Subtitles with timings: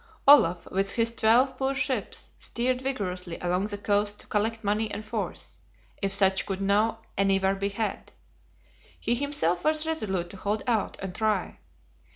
[0.27, 5.05] Olaf, with his twelve poor ships, steered vigorously along the coast to collect money and
[5.05, 5.59] force,
[6.01, 8.11] if such could now anywhere be had.
[8.99, 11.59] He himself was resolute to hold out, and try.